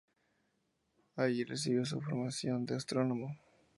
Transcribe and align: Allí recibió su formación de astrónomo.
Allí 1.15 1.43
recibió 1.43 1.85
su 1.85 2.01
formación 2.01 2.65
de 2.65 2.73
astrónomo. 2.75 3.37